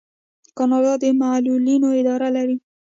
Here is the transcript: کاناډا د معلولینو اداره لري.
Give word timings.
کاناډا 0.57 0.93
د 1.01 1.03
معلولینو 1.21 1.89
اداره 1.99 2.29
لري. 2.35 2.57